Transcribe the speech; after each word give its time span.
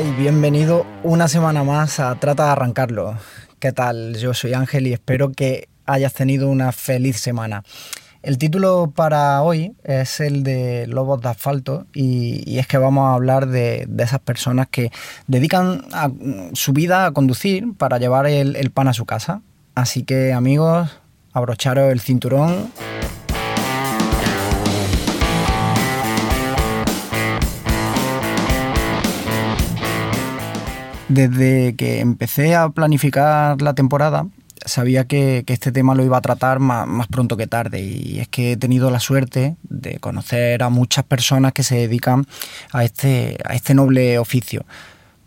Y 0.00 0.10
bienvenido 0.12 0.86
una 1.02 1.28
semana 1.28 1.64
más 1.64 2.00
a 2.00 2.14
Trata 2.14 2.46
de 2.46 2.50
Arrancarlo. 2.52 3.18
¿Qué 3.58 3.72
tal? 3.72 4.16
Yo 4.16 4.32
soy 4.32 4.54
Ángel 4.54 4.86
y 4.86 4.94
espero 4.94 5.32
que 5.32 5.68
hayas 5.84 6.14
tenido 6.14 6.48
una 6.48 6.72
feliz 6.72 7.18
semana. 7.18 7.62
El 8.22 8.38
título 8.38 8.90
para 8.94 9.42
hoy 9.42 9.74
es 9.84 10.20
el 10.20 10.44
de 10.44 10.86
Lobos 10.86 11.20
de 11.20 11.28
Asfalto 11.28 11.86
y, 11.92 12.58
es 12.58 12.66
que 12.66 12.78
vamos 12.78 13.10
a 13.10 13.14
hablar 13.14 13.48
de, 13.48 13.86
esas 13.98 14.20
personas 14.20 14.68
que 14.68 14.90
dedican 15.26 15.84
su 16.54 16.72
vida 16.72 17.04
a 17.04 17.10
conducir 17.10 17.74
para 17.76 17.98
llevar 17.98 18.26
el, 18.26 18.70
pan 18.70 18.88
a 18.88 18.94
su 18.94 19.04
casa. 19.04 19.42
Así 19.74 20.04
que 20.04 20.32
amigos, 20.32 20.88
abrocharos 21.34 21.92
el 21.92 22.00
cinturón. 22.00 22.72
Desde 31.12 31.76
que 31.76 32.00
empecé 32.00 32.54
a 32.54 32.70
planificar 32.70 33.60
la 33.60 33.74
temporada, 33.74 34.28
sabía 34.64 35.04
que, 35.04 35.44
este 35.46 35.70
tema 35.70 35.94
lo 35.94 36.02
iba 36.02 36.16
a 36.16 36.22
tratar 36.22 36.58
más, 36.58 37.06
pronto 37.08 37.36
que 37.36 37.46
tarde 37.46 37.82
y 37.82 38.18
es 38.18 38.28
que 38.28 38.52
he 38.52 38.56
tenido 38.56 38.90
la 38.90 38.98
suerte 38.98 39.56
de 39.62 39.98
conocer 39.98 40.62
a 40.62 40.70
muchas 40.70 41.04
personas 41.04 41.52
que 41.52 41.64
se 41.64 41.76
dedican 41.76 42.24
a 42.72 42.84
este, 42.84 43.36
este 43.52 43.74
noble 43.74 44.18
oficio. 44.18 44.64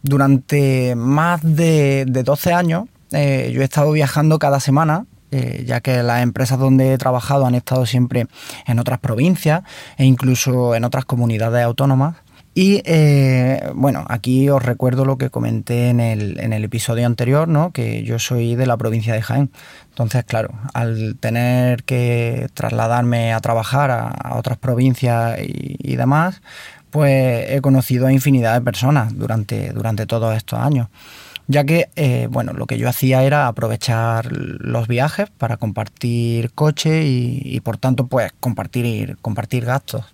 Durante 0.02 0.95
más 0.95 1.41
de, 1.44 2.06
12 2.08 2.52
años 2.52 2.86
eh, 3.11 3.52
yo 3.53 3.61
he 3.61 3.66
estado 3.66 3.91
viajando 3.91 4.39
cada 4.39 4.59
semana 4.59 5.06
eh, 5.31 5.66
ya 5.67 5.81
que 5.81 6.02
las 6.02 6.23
empresas 6.23 6.58
donde 6.58 6.94
he 6.94 6.97
trabajado 6.97 7.45
han 7.45 7.56
estado 7.56 7.86
siempre 7.86 8.28
en 8.67 8.80
otras 8.80 9.00
provincias 9.00 9.63
e 9.97 10.06
incluso 10.06 10.75
en 10.75 10.86
otras 10.86 11.03
comunidades 11.03 11.63
autónomas. 11.63 12.16
Y 12.58 12.81
eh, 12.86 13.70
bueno, 13.75 14.06
aquí 14.08 14.50
os 14.50 14.64
recuerdo 14.64 15.03
lo 15.03 15.17
que 15.17 15.30
comenté 15.30 15.89
en 15.89 16.00
el, 16.00 16.39
en 16.39 16.53
el 16.53 16.64
episodio 16.64 17.06
anterior, 17.06 17.50
¿no? 17.50 17.72
que 17.72 18.02
yo 18.03 18.17
soy 18.17 18.56
de 18.56 18.66
la 18.66 18.78
provincia 18.78 19.14
de 19.14 19.22
Jaén. 19.22 19.52
Entonces, 19.89 20.23
claro, 20.23 20.52
al 20.73 21.17
tener 21.20 21.84
que 21.84 22.47
trasladarme 22.53 23.34
a 23.34 23.42
trabajar 23.42 23.92
a, 23.92 24.38
otras 24.38 24.58
provincias 24.58 25.38
y, 25.42 25.97
demás, 25.97 26.42
pues 26.92 27.52
he 27.52 27.59
conocido 27.59 28.08
a 28.08 28.14
infinidad 28.14 28.53
de 28.53 28.62
personas 28.62 29.17
durante, 29.17 29.73
durante 29.73 30.06
todos 30.06 30.34
estos 30.38 30.58
años. 30.58 30.88
Ya 31.47 31.66
que, 31.66 31.90
eh, 31.97 32.30
bueno, 32.31 32.53
lo 32.53 32.67
que 32.67 32.78
yo 32.78 32.88
hacía 32.88 33.23
era 33.23 33.47
aprovechar 33.47 34.31
los 34.31 34.88
viajes 34.88 35.30
para 35.30 35.58
compartir 35.58 36.52
coche 36.53 37.03
y, 37.03 37.42
y 37.44 37.59
por 37.59 37.78
tanto, 37.78 38.08
pues 38.08 38.31
compartir, 38.40 39.17
compartir 39.22 39.66
gastos. 39.66 40.06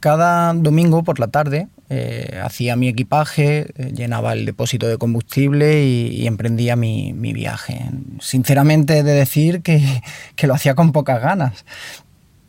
Cada 0.00 0.52
domingo 0.52 1.04
por 1.04 1.20
la 1.20 1.28
tarde 1.28 1.68
eh, 1.88 2.40
hacía 2.42 2.74
mi 2.74 2.88
equipaje, 2.88 3.68
eh, 3.76 3.92
llenaba 3.94 4.32
el 4.32 4.44
depósito 4.44 4.88
de 4.88 4.98
combustible 4.98 5.84
y, 5.84 6.26
emprendía 6.26 6.74
mi, 6.74 7.12
viaje. 7.12 7.80
Sinceramente 8.20 8.98
he 8.98 9.02
de 9.04 9.12
decir 9.12 9.62
que, 9.62 10.02
lo 10.42 10.54
hacía 10.54 10.74
con 10.74 10.90
pocas 10.90 11.22
ganas. 11.22 11.64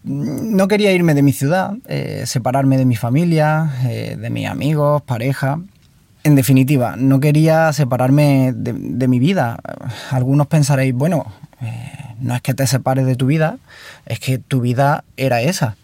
No 0.03 0.67
quería 0.67 0.91
irme 0.91 1.13
de 1.13 1.21
mi 1.21 1.33
ciudad, 1.33 1.75
eh, 1.87 2.23
separarme 2.25 2.77
de 2.77 2.85
mi 2.85 2.95
familia, 2.95 3.71
de 3.83 4.29
mis 4.29 4.47
amigos, 4.47 5.01
pareja. 5.03 5.59
En 6.23 6.35
definitiva, 6.35 6.95
no 6.97 7.19
quería 7.19 7.71
separarme 7.73 8.53
de, 8.55 8.73
de 8.73 9.07
mi 9.07 9.19
vida. 9.19 9.59
Algunos 10.09 10.47
pensaréis, 10.47 10.93
bueno, 10.93 11.31
no 12.19 12.35
es 12.35 12.41
que 12.41 12.53
te 12.53 12.65
separes 12.65 13.05
de 13.05 13.15
tu 13.15 13.27
vida, 13.27 13.57
es 14.05 14.19
que 14.19 14.39
tu 14.39 14.61
vida 14.61 15.03
era 15.17 15.41
esa. 15.41 15.75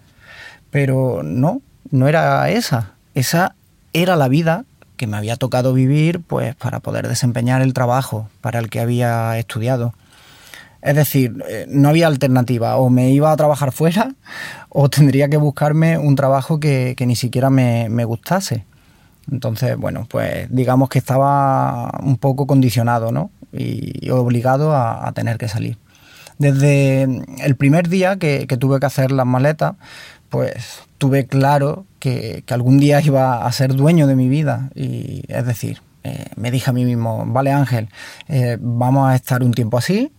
Pero 0.71 1.21
no, 1.23 1.61
no 1.91 2.07
era 2.07 2.49
esa 2.49 2.92
esa 3.13 3.55
era 3.93 4.15
la 4.15 4.27
vida 4.27 4.65
que 4.97 5.07
me 5.07 5.17
había 5.17 5.35
tocado 5.35 5.73
vivir 5.73 6.21
pues 6.21 6.55
para 6.55 6.79
poder 6.79 7.07
desempeñar 7.07 7.61
el 7.61 7.73
trabajo 7.73 8.29
para 8.41 8.59
el 8.59 8.69
que 8.69 8.79
había 8.79 9.37
estudiado. 9.37 9.93
Es 10.81 10.95
decir, 10.95 11.43
eh, 11.47 11.65
no 11.69 11.89
había 11.89 12.07
alternativa, 12.07 12.75
o 12.75 12.89
me 12.89 13.11
iba 13.11 13.31
a 13.31 13.37
trabajar 13.37 13.71
fuera 13.73 14.13
o 14.69 14.89
tendría 14.89 15.29
que 15.29 15.37
buscarme 15.37 15.97
un 15.97 16.15
trabajo 16.15 16.59
que, 16.59 16.95
ni 16.99 17.15
siquiera 17.15 17.49
me, 17.49 18.05
gustase. 18.05 18.65
Entonces, 19.31 19.77
bueno, 19.77 20.05
pues 20.09 20.47
digamos 20.49 20.89
que 20.89 20.99
estaba 20.99 21.89
un 22.01 22.17
poco 22.17 22.45
condicionado 22.45 23.11
¿no? 23.11 23.31
y, 23.53 24.09
obligado 24.09 24.75
a, 24.75 25.09
tener 25.13 25.37
que 25.37 25.47
salir. 25.47 25.77
Desde 26.39 27.03
el 27.03 27.55
primer 27.55 27.87
día 27.87 28.17
que 28.17 28.45
tuve 28.59 28.79
que 28.79 28.85
hacer 28.85 29.11
las 29.11 29.25
maletas, 29.25 29.75
pues 30.33 30.79
tuve 30.97 31.27
claro 31.27 31.85
que, 31.99 32.43
algún 32.49 32.79
día 32.79 32.99
iba 33.01 33.45
a 33.45 33.51
ser 33.51 33.75
dueño 33.75 34.07
de 34.07 34.15
mi 34.15 34.29
vida. 34.29 34.71
Y 34.73 35.21
es 35.27 35.45
decir, 35.45 35.79
eh, 36.03 36.25
me 36.35 36.49
dije 36.49 36.71
a 36.71 36.73
mí 36.73 36.85
mismo, 36.85 37.23
vale 37.27 37.51
Ángel, 37.51 37.89
eh, 38.29 38.57
vamos 38.59 39.07
a 39.07 39.13
estar 39.13 39.43
un 39.43 39.53
tiempo 39.53 39.77
así, 39.77 40.11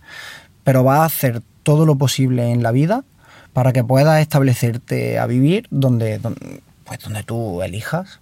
pero 0.63 0.85
vas 0.85 1.01
a 1.01 1.05
hacer 1.05 1.41
todo 1.63 1.85
lo 1.85 1.97
posible 1.97 2.49
en 2.49 2.63
la 2.63 2.71
vida 2.71 3.03
para 3.51 3.73
que 3.73 3.83
puedas 3.83 4.21
establecerte 4.21 5.19
a 5.19 5.25
vivir 5.25 5.67
donde, 5.69 6.17
donde, 6.17 6.61
pues 6.85 7.01
donde 7.01 7.23
tú 7.23 7.61
elijas. 7.61 8.21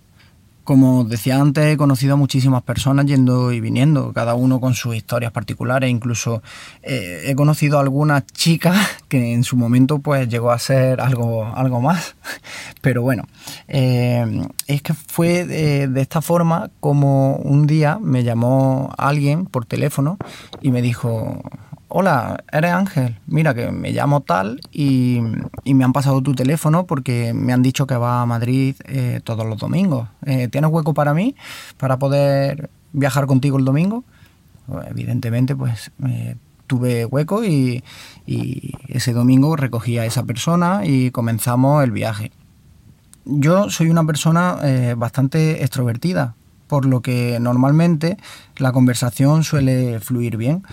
Como 0.63 1.03
decía 1.03 1.41
antes, 1.41 1.65
he 1.65 1.77
conocido 1.77 2.13
a 2.13 2.17
muchísimas 2.17 2.63
personas 2.63 3.05
yendo 3.05 3.51
y 3.51 3.59
viniendo, 3.59 4.13
cada 4.13 4.33
uno 4.33 4.61
con 4.61 4.75
sus 4.75 4.95
historias 4.95 5.33
particulares. 5.33 5.89
Incluso 5.89 6.41
eh, 6.81 7.23
he 7.25 7.35
conocido 7.35 7.77
a 7.77 7.81
alguna 7.81 8.25
chica 8.25 8.73
que 9.09 9.33
en 9.33 9.43
su 9.43 9.57
momento 9.57 9.99
pues 9.99 10.29
llegó 10.29 10.51
a 10.51 10.59
ser 10.59 11.01
algo, 11.01 11.45
algo 11.45 11.81
más. 11.81 12.15
Pero 12.81 13.01
bueno, 13.01 13.23
eh, 13.67 14.47
es 14.67 14.81
que 14.81 14.93
fue 14.93 15.45
de, 15.45 16.01
esta 16.01 16.21
forma 16.21 16.69
como 16.79 17.35
un 17.35 17.67
día 17.67 17.99
me 18.01 18.23
llamó 18.23 18.93
alguien 18.97 19.45
por 19.45 19.65
teléfono 19.65 20.17
y 20.61 20.71
me 20.71 20.81
dijo, 20.81 21.41
hola, 21.95 22.43
eres 22.51 22.71
Ángel, 22.71 23.19
mira 23.27 23.53
que 23.53 23.71
me 23.71 23.91
llamo 23.91 24.21
tal 24.21 24.59
y, 24.71 25.21
me 25.63 25.83
han 25.83 25.93
pasado 25.93 26.23
tu 26.23 26.33
teléfono 26.33 26.87
porque 26.87 27.33
me 27.35 27.53
han 27.53 27.61
dicho 27.61 27.85
que 27.85 27.95
va 27.95 28.23
a 28.23 28.25
Madrid 28.25 28.75
eh, 28.85 29.21
todos 29.23 29.45
los 29.45 29.59
domingos. 29.59 30.09
Eh, 30.25 30.47
¿Tienes 30.47 30.71
hueco 30.71 30.95
para 30.95 31.13
mí 31.13 31.35
para 31.77 31.99
poder 31.99 32.71
viajar 32.93 33.27
contigo 33.27 33.59
el 33.59 33.65
domingo? 33.65 34.03
Pues, 34.65 34.87
evidentemente, 34.89 35.55
pues 35.55 35.91
eh, 36.07 36.35
tuve 36.65 37.05
hueco 37.05 37.45
y, 37.45 37.83
ese 38.87 39.13
domingo 39.13 39.55
recogí 39.55 39.99
a 39.99 40.05
esa 40.05 40.23
persona 40.23 40.85
y 40.85 41.11
comenzamos 41.11 41.83
el 41.83 41.91
viaje. 41.91 42.31
Yo 43.25 43.69
soy 43.69 43.89
una 43.89 44.03
persona 44.03 44.57
bastante 44.97 45.63
extrovertida, 45.63 46.35
por 46.67 46.85
lo 46.85 47.01
que 47.01 47.37
normalmente 47.39 48.17
la 48.57 48.71
conversación 48.71 49.43
suele 49.43 49.99
fluir 49.99 50.37
bien. 50.37 50.63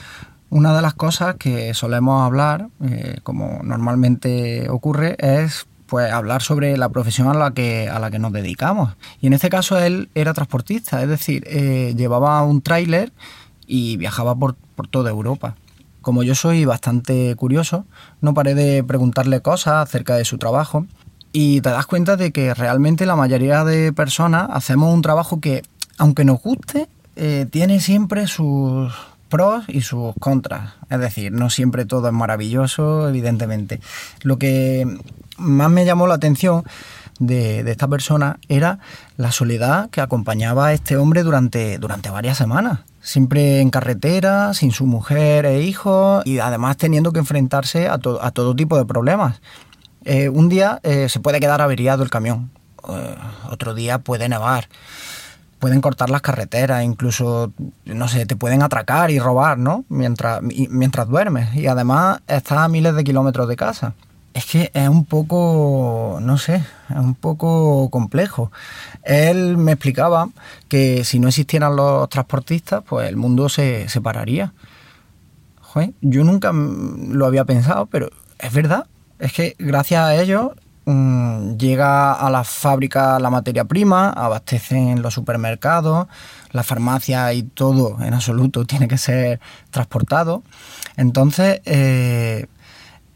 Una 0.50 0.75
de 0.75 0.83
las 0.83 0.94
cosas 0.94 1.37
que 1.37 1.72
solemos 1.75 2.22
hablar, 2.22 2.69
eh, 2.83 3.19
como 3.22 3.61
normalmente 3.62 4.69
ocurre, 4.69 5.16
es 5.19 5.66
pues 5.87 6.12
hablar 6.12 6.43
sobre 6.43 6.77
la 6.77 6.88
profesión 6.88 7.28
a 7.28 7.34
la 7.34 7.53
que 7.53 7.88
a 7.88 7.99
la 8.00 8.11
que 8.11 8.19
nos 8.19 8.33
dedicamos. 8.33 8.94
Y 9.21 9.28
en 9.28 9.33
este 9.33 9.49
caso 9.49 9.78
él 9.78 10.09
era 10.15 10.34
transportista, 10.34 11.03
es 11.03 11.09
decir, 11.09 11.44
eh, 11.47 11.94
llevaba 11.97 12.43
un 12.43 12.62
tráiler 12.62 13.12
y 13.66 13.97
viajaba 13.97 14.34
por, 14.34 14.56
por 14.75 14.88
toda 14.88 15.11
Europa. 15.11 15.55
Como 16.00 16.25
yo 16.25 16.34
soy 16.34 16.65
bastante 16.65 17.34
curioso, 17.37 17.84
no 18.21 18.34
paré 18.34 18.55
de 18.55 18.82
preguntarle 18.82 19.43
cosas 19.43 19.75
acerca 19.88 20.17
de 20.17 20.25
su 20.25 20.38
trabajo 20.38 20.87
y 21.32 21.61
te 21.61 21.70
das 21.70 21.87
cuenta 21.87 22.17
de 22.17 22.32
que 22.32 22.55
realmente 22.55 23.06
la 23.06 23.14
mayoría 23.14 23.64
de 23.64 23.93
personas 23.93 24.49
hacemos 24.53 24.93
un 24.93 25.03
trabajo 25.03 25.41
que, 25.41 25.62
aunque 25.99 26.25
nos 26.25 26.41
guste, 26.43 26.88
eh, 27.17 27.46
tiene 27.50 27.81
siempre 27.81 28.26
sus, 28.26 28.93
pros 29.31 29.65
y 29.69 29.81
sus 29.81 30.12
contras. 30.21 30.75
Es 30.91 31.00
decir, 31.00 31.32
no 31.32 31.49
siempre 31.49 31.87
todo 31.87 32.09
es 32.09 32.12
maravilloso, 32.12 33.09
evidentemente. 33.09 33.81
Lo 34.23 34.38
que 34.38 34.87
más 35.38 35.71
me 35.71 35.87
llamó 35.87 36.06
la 36.06 36.15
atención 36.15 36.65
de, 37.19 37.61
esta 37.71 37.88
persona 37.88 38.38
era 38.49 38.81
la 39.17 39.31
soledad 39.31 39.88
que 39.91 40.00
acompañaba 40.00 40.67
a 40.67 40.73
este 40.73 40.97
hombre 40.97 41.23
durante, 41.23 41.79
durante 41.79 42.11
varias 42.11 42.37
semanas. 42.37 42.81
Siempre 43.00 43.61
en 43.61 43.71
carretera, 43.71 44.53
sin 44.53 44.73
su 44.73 44.85
mujer 44.85 45.47
e 45.47 45.62
hijos 45.62 46.27
y 46.27 46.41
además 46.41 46.77
teniendo 46.77 47.12
que 47.12 47.21
enfrentarse 47.21 47.88
a, 47.88 47.99
todo 47.99 48.56
tipo 48.56 48.77
de 48.77 48.85
problemas. 48.85 49.41
Eh, 50.05 50.29
un 50.29 50.49
día 50.49 50.81
eh, 50.82 51.09
se 51.09 51.21
puede 51.21 51.41
quedar 51.41 51.61
averiado 51.61 52.03
el 52.03 52.11
camión, 52.11 52.50
eh, 52.88 53.17
otro 53.50 53.75
día 53.75 53.99
puede 53.99 54.29
nevar 54.29 54.69
pueden 55.60 55.80
cortar 55.80 56.10
las 56.10 56.22
carreteras, 56.22 56.82
incluso, 56.82 57.52
no 57.84 58.08
sé, 58.08 58.26
te 58.26 58.34
pueden 58.34 58.62
atracar 58.62 59.10
y 59.10 59.20
robar, 59.20 59.58
¿no? 59.58 59.84
Mientras, 59.88 60.40
mientras 60.42 61.06
duermes. 61.06 61.54
Y 61.54 61.66
además 61.66 62.20
estás 62.26 62.58
a 62.58 62.68
miles 62.68 62.94
de 62.96 63.04
kilómetros 63.04 63.46
de 63.46 63.56
casa. 63.56 63.92
Es 64.32 64.46
que 64.46 64.70
es 64.72 64.88
un 64.88 65.04
poco, 65.04 66.18
no 66.22 66.38
sé, 66.38 66.56
es 66.88 66.96
un 66.96 67.14
poco 67.14 67.90
complejo. 67.90 68.50
Él 69.02 69.58
me 69.58 69.72
explicaba 69.72 70.30
que 70.68 71.04
si 71.04 71.18
no 71.18 71.28
existieran 71.28 71.76
los 71.76 72.08
transportistas, 72.08 72.82
pues 72.88 73.08
el 73.08 73.16
mundo 73.16 73.48
se 73.48 73.88
separaría. 73.88 74.52
yo 76.00 76.24
nunca 76.24 76.52
lo 76.52 77.26
había 77.26 77.44
pensado, 77.44 77.86
pero 77.86 78.08
es 78.38 78.52
verdad. 78.52 78.86
Es 79.18 79.34
que 79.34 79.56
gracias 79.58 80.02
a 80.02 80.14
ellos 80.16 80.52
mm, 80.85 81.56
llega 81.56 82.12
a 82.12 82.31
la 82.31 82.44
fábrica 82.44 83.19
la 83.19 83.31
materia 83.31 83.65
prima, 83.65 84.11
abastecen 84.11 85.03
los 85.03 85.15
supermercados, 85.15 86.06
la 86.53 86.62
farmacia 86.62 87.32
y 87.32 87.43
todo 87.43 87.99
en 88.03 88.15
absoluto 88.15 88.65
tiene 88.67 88.88
que 88.88 88.99
ser 88.99 89.41
transportado. 89.71 90.43
Entonces, 90.97 91.61
eh, 91.65 92.47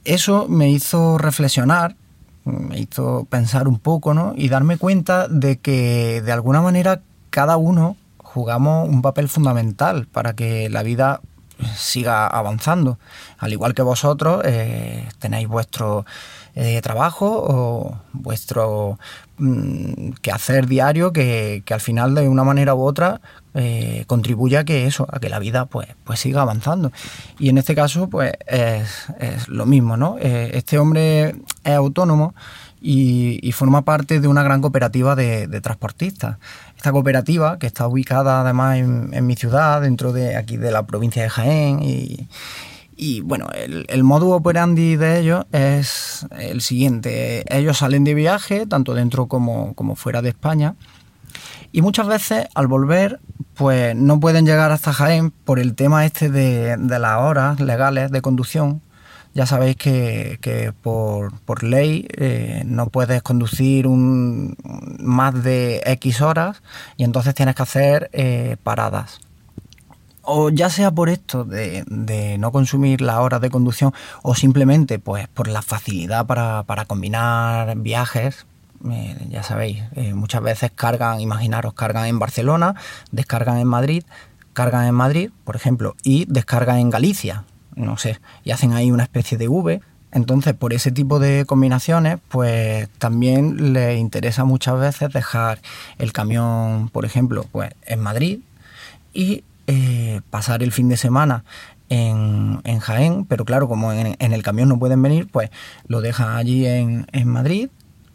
eso 0.05 0.47
me 0.49 0.71
hizo 0.71 1.19
reflexionar, 1.19 1.97
me 2.45 2.79
hizo 2.79 3.27
pensar 3.31 3.69
un 3.69 3.79
poco, 3.79 4.15
¿no? 4.15 4.35
Y 4.37 4.49
darme 4.49 4.77
cuenta 4.77 5.29
de 5.29 5.59
que 5.59 6.23
de 6.23 6.33
alguna 6.33 6.61
manera 6.61 7.01
cada 7.31 7.57
uno 7.57 7.97
jugamos 8.19 8.89
un 8.89 9.01
papel 9.01 9.29
fundamental 9.29 10.07
para 10.07 10.35
que 10.35 10.69
la 10.69 10.83
vida 10.83 11.21
siga 11.77 12.27
avanzando. 12.27 12.99
Al 13.39 13.53
igual 13.53 13.75
que 13.75 13.83
vosotros, 13.83 14.43
eh, 14.45 15.09
tenéis 15.19 15.49
vuestro 15.49 16.05
eh, 16.57 16.81
trabajo 16.83 17.27
o 17.27 17.99
vuestro 18.13 18.99
mm, 19.39 20.13
quehacer 20.23 20.67
diario 20.67 21.13
que, 21.13 21.63
al 21.71 21.81
final 21.81 22.15
de 22.15 22.29
una 22.29 22.45
manera 22.45 22.75
u 22.75 22.83
otra 22.83 23.21
eh, 23.55 24.05
contribuye 24.07 24.59
a 24.59 24.65
que 24.65 24.87
eso, 24.87 25.07
a 25.11 25.19
que 25.19 25.29
la 25.29 25.39
vida 25.39 25.67
pues, 25.67 25.89
pues 26.05 26.21
siga 26.21 26.43
avanzando. 26.43 26.93
Y 27.39 27.49
en 27.49 27.59
este 27.59 27.75
caso, 27.75 28.09
pues 28.09 28.33
es, 28.47 29.09
lo 29.49 29.67
mismo, 29.67 29.97
¿no? 29.97 30.17
este 30.19 30.79
hombre 30.79 31.37
es 31.65 31.75
autónomo 31.75 32.35
y, 32.85 33.53
forma 33.53 33.83
parte 33.83 34.21
de 34.21 34.29
una 34.29 34.43
gran 34.43 34.61
cooperativa 34.61 35.17
de, 35.17 35.61
transportistas. 35.63 36.37
Esta 36.77 36.93
cooperativa, 36.93 37.59
que 37.59 37.67
está 37.67 37.89
ubicada 37.89 38.43
además 38.43 38.77
en, 38.77 39.27
mi 39.27 39.37
ciudad, 39.37 39.81
dentro 39.81 40.13
de 40.13 40.37
aquí 40.37 40.59
de 40.59 40.71
la 40.71 40.87
provincia 40.87 41.23
de 41.23 41.31
Jaén, 41.31 41.83
y, 41.83 42.29
bueno, 43.23 43.49
el, 43.55 43.87
el 43.89 44.05
modus 44.05 44.33
operandi 44.33 44.97
de 44.97 45.21
ellos 45.21 45.45
es 45.53 46.27
el 46.39 46.61
siguiente. 46.61 47.45
Ellos 47.55 47.79
salen 47.79 48.05
de 48.05 48.15
viaje, 48.15 48.67
tanto 48.67 48.95
dentro 48.95 49.27
como, 49.27 49.75
como 49.75 49.97
fuera 49.97 50.23
de 50.23 50.31
España, 50.31 50.77
y 51.73 51.83
muchas 51.83 52.07
veces 52.07 52.47
al 52.55 52.69
volver, 52.69 53.21
pues 53.55 53.97
no 53.97 54.21
pueden 54.21 54.47
llegar 54.47 54.71
hasta 54.71 54.93
Jaén 54.93 55.31
por 55.31 55.59
el 55.59 55.75
tema 55.75 56.07
este 56.07 56.31
de, 56.31 56.77
de 56.77 56.99
las 56.99 57.21
horas 57.21 57.61
legales 57.61 58.11
de 58.13 58.23
conducción, 58.23 58.81
ya 59.35 59.47
sabéis 59.47 59.77
que, 59.77 60.73
por, 60.81 61.65
ley 61.65 62.07
eh, 62.17 62.63
no 62.67 62.89
puedes 62.89 63.21
conducir 63.23 63.89
un, 63.89 64.57
más 65.01 65.43
de 65.43 65.83
X 65.87 66.21
horas 66.21 66.63
y 66.97 67.03
entonces 67.03 67.35
tienes 67.35 67.57
que 67.57 67.63
hacer 67.65 68.11
eh, 68.13 68.57
paradas. 68.63 69.21
O 70.27 70.51
ya 70.51 70.71
sea 70.71 70.91
por 70.91 71.09
esto 71.09 71.45
de, 71.45 71.85
no 72.39 72.51
consumir 72.51 73.01
las 73.01 73.17
horas 73.17 73.41
de 73.41 73.51
conducción 73.51 73.93
o 74.23 74.35
simplemente 74.35 74.99
pues 74.99 75.29
por 75.29 75.49
la 75.49 75.63
facilidad 75.63 76.27
para, 76.27 76.85
combinar 76.87 77.77
viajes, 77.77 78.47
eh, 78.91 79.17
ya 79.31 79.43
sabéis, 79.43 79.83
muchas 80.15 80.43
veces 80.43 80.71
cargan, 80.75 81.21
imaginaros, 81.21 81.75
cargan 81.75 82.07
en 82.07 82.19
Barcelona, 82.19 82.75
descargan 83.11 83.59
en 83.59 83.69
Madrid, 83.69 84.05
cargan 84.55 84.87
en 84.87 84.95
Madrid, 84.95 85.31
por 85.45 85.57
ejemplo, 85.57 85.95
y 86.03 86.25
descargan 86.27 86.79
en 86.79 86.89
Galicia, 86.89 87.45
no 87.75 87.99
sé, 87.99 88.21
y 88.45 88.53
hacen 88.53 88.73
ahí 88.73 88.91
una 88.91 89.03
especie 89.03 89.37
de 89.37 89.49
V. 89.49 89.83
Entonces, 90.13 90.55
por 90.55 90.73
ese 90.73 90.93
tipo 90.93 91.19
de 91.19 91.45
combinaciones, 91.45 92.19
pues 92.29 92.89
también 92.99 93.73
les 93.73 93.99
interesa 93.99 94.45
muchas 94.45 94.79
veces 94.79 95.13
dejar 95.13 95.61
el 95.99 96.13
camión, 96.13 96.89
por 96.89 97.05
ejemplo, 97.05 97.45
pues 97.51 97.73
en 97.85 98.01
Madrid 98.01 98.39
y 99.13 99.43
eh, 99.67 100.21
pasar 100.31 100.63
el 100.63 100.73
fin 100.73 100.89
de 100.89 100.97
semana 100.97 101.45
en, 101.89 102.79
Jaén, 102.81 103.25
pero 103.27 103.45
claro, 103.45 103.69
como 103.69 103.93
en, 103.93 104.17
el 104.19 104.43
camión 104.43 104.69
no 104.69 104.79
pueden 104.79 105.01
venir, 105.03 105.29
pues 105.31 105.51
lo 105.87 106.01
dejan 106.01 106.37
allí 106.37 106.67
en, 106.67 107.07
Madrid, 107.27 107.69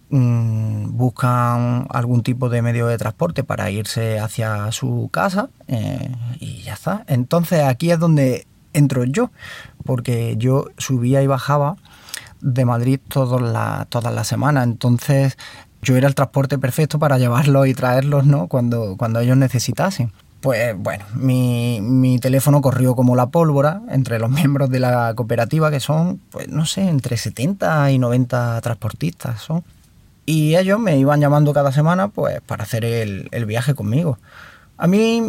mm, 0.10 0.98
buscan 0.98 1.88
algún 1.90 2.24
tipo 2.24 2.50
de 2.50 2.62
medio 2.62 2.88
de 2.88 2.98
transporte 2.98 3.44
para 3.44 3.72
irse 3.72 4.20
hacia 4.20 4.72
su 4.72 5.10
casa 5.12 5.50
eh, 5.68 6.12
y 6.40 6.62
ya 6.64 6.74
está. 6.74 7.04
Entonces 7.08 7.64
aquí 7.64 7.92
es 7.92 8.00
donde 8.00 8.48
entro 8.74 9.04
yo, 9.06 9.32
porque 9.86 10.36
yo 10.38 10.68
subía 10.78 11.22
y 11.24 11.28
bajaba 11.28 11.78
de 12.42 12.66
Madrid 12.66 13.00
todas 13.08 13.42
las 13.42 13.88
toda 13.88 14.12
la 14.12 14.24
semanas, 14.24 14.66
entonces 14.66 15.38
yo 15.82 15.96
era 15.96 16.08
el 16.08 16.16
transporte 16.16 16.58
perfecto 16.58 17.00
para 17.00 17.18
llevarlos 17.18 17.68
y 17.68 17.74
traerlos 17.74 18.26
¿no? 18.26 18.48
cuando, 18.48 18.98
cuando 18.98 19.20
ellos 19.20 19.38
necesitasen. 19.38 20.12
Pues 20.42 20.78
bueno, 20.78 21.06
mi, 21.16 21.80
mi, 21.82 22.18
teléfono 22.18 22.62
corrió 22.62 22.96
como 22.96 23.16
la 23.16 23.28
pólvora 23.28 23.82
entre 23.90 24.20
los 24.20 24.30
miembros 24.30 24.70
de 24.70 24.80
la 24.80 25.14
cooperativa, 25.16 25.70
que 25.70 25.80
son, 25.80 26.22
pues 26.32 26.48
no 26.48 26.66
sé, 26.66 26.88
entre 26.88 27.18
70 27.18 27.92
y 27.92 28.00
90 28.00 28.62
transportistas 28.62 29.42
son. 29.42 29.64
Y 30.26 30.56
ellos 30.56 30.80
me 30.80 30.98
iban 30.98 31.20
llamando 31.20 31.54
cada 31.54 31.72
semana 31.72 32.10
pues 32.10 32.40
para 32.42 32.64
hacer 32.64 32.86
el, 32.86 33.28
el 33.32 33.46
viaje 33.46 33.74
conmigo. 33.74 34.20
A 34.78 34.88
mí 34.88 35.22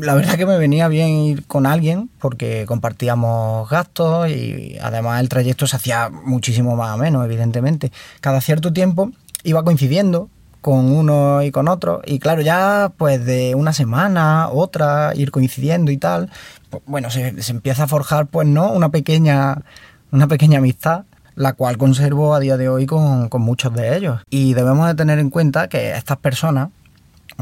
la 0.00 0.14
verdad 0.14 0.34
que 0.36 0.46
me 0.46 0.58
venía 0.58 0.88
bien 0.88 1.10
ir 1.10 1.46
con 1.46 1.64
alguien 1.64 2.10
porque 2.18 2.64
compartíamos 2.66 3.70
gastos 3.70 4.28
y 4.30 4.78
además 4.82 5.20
el 5.20 5.28
trayecto 5.28 5.68
se 5.68 5.76
hacía 5.76 6.10
muchísimo 6.10 6.74
más 6.74 6.92
o 6.92 6.98
menos, 6.98 7.24
evidentemente. 7.24 7.92
Cada 8.20 8.40
cierto 8.40 8.72
tiempo 8.72 9.12
iba 9.44 9.62
coincidiendo 9.62 10.28
con 10.66 10.90
uno 10.90 11.44
y 11.44 11.52
con 11.52 11.68
otro 11.68 12.02
y 12.04 12.18
claro, 12.18 12.42
ya 12.42 12.90
pues 12.96 13.24
de 13.24 13.54
una 13.54 13.72
semana, 13.72 14.48
otra, 14.48 15.12
ir 15.14 15.30
coincidiendo 15.30 15.92
y 15.92 15.96
tal, 15.96 16.28
pues, 16.70 16.82
bueno, 16.86 17.08
se, 17.08 17.36
empieza 17.50 17.84
a 17.84 17.86
forjar 17.86 18.26
pues 18.26 18.48
no, 18.48 18.72
una 18.72 18.88
pequeña, 18.88 19.62
una 20.10 20.26
pequeña 20.26 20.58
amistad 20.58 21.04
la 21.36 21.52
cual 21.52 21.78
conservo 21.78 22.34
a 22.34 22.40
día 22.40 22.56
de 22.56 22.68
hoy 22.68 22.84
con, 22.84 23.28
con 23.28 23.42
muchos 23.42 23.72
de 23.74 23.96
ellos. 23.96 24.22
Y 24.28 24.54
debemos 24.54 24.88
de 24.88 24.96
tener 24.96 25.20
en 25.20 25.30
cuenta 25.30 25.68
que 25.68 25.92
estas 25.92 26.16
personas 26.16 26.70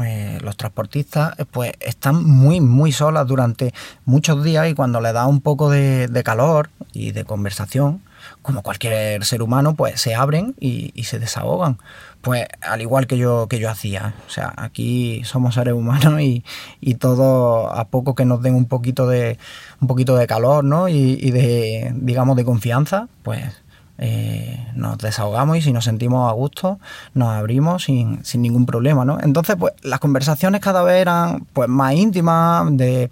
eh, 0.03 0.37
los 0.41 0.55
transportistas 0.55 1.33
eh, 1.39 1.45
pues 1.49 1.71
están 1.79 2.23
muy 2.23 2.59
muy 2.59 2.91
solas 2.91 3.25
durante 3.25 3.73
muchos 4.03 4.43
días 4.43 4.69
y 4.69 4.75
cuando 4.75 5.01
le 5.01 5.13
da 5.13 5.25
un 5.25 5.41
poco 5.41 5.71
de, 5.71 6.21
calor 6.23 6.69
y 6.93 7.11
de 7.11 7.23
conversación 7.23 8.01
como 8.41 8.61
cualquier 8.61 9.23
ser 9.25 9.41
humano 9.41 9.75
pues 9.75 9.99
se 9.99 10.15
abren 10.15 10.55
y, 10.59 10.91
se 11.03 11.19
desahogan 11.19 11.77
pues 12.21 12.47
al 12.61 12.81
igual 12.81 13.05
que 13.05 13.17
yo 13.17 13.47
que 13.47 13.59
yo 13.59 13.69
hacía 13.69 14.15
o 14.27 14.29
sea 14.29 14.53
aquí 14.57 15.21
somos 15.23 15.55
seres 15.55 15.73
humanos 15.73 16.19
y, 16.21 16.43
y 16.81 16.95
todo 16.95 17.71
a 17.71 17.85
poco 17.89 18.15
que 18.15 18.25
nos 18.25 18.41
den 18.41 18.55
un 18.55 18.65
poquito 18.65 19.07
de 19.07 19.37
un 19.81 19.87
poquito 19.87 20.15
de 20.15 20.25
calor 20.27 20.63
¿no? 20.63 20.89
y, 20.89 21.19
y 21.21 21.31
de 21.31 21.91
digamos 21.95 22.35
de 22.35 22.45
confianza 22.45 23.07
pues 23.23 23.64
eh, 23.97 24.67
nos 24.75 24.97
desahogamos 24.97 25.57
y 25.57 25.61
si 25.61 25.71
nos 25.71 25.85
sentimos 25.85 26.29
a 26.29 26.33
gusto 26.33 26.79
nos 27.13 27.29
abrimos 27.29 27.83
sin, 27.83 28.21
ningún 28.35 28.65
problema, 28.65 29.05
¿no? 29.05 29.19
Entonces, 29.21 29.55
pues 29.57 29.73
las 29.83 29.99
conversaciones 29.99 30.59
cada 30.59 30.83
vez 30.83 31.01
eran 31.01 31.45
pues 31.53 31.69
más 31.69 31.93
íntimas, 31.93 32.75
de, 32.75 33.09